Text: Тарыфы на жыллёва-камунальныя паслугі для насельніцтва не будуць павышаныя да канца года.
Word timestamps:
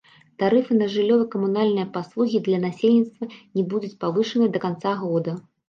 Тарыфы 0.43 0.77
на 0.77 0.87
жыллёва-камунальныя 0.93 1.87
паслугі 1.99 2.43
для 2.49 2.63
насельніцтва 2.65 3.31
не 3.55 3.69
будуць 3.75 3.95
павышаныя 4.07 4.49
да 4.59 4.67
канца 4.69 4.99
года. 5.07 5.39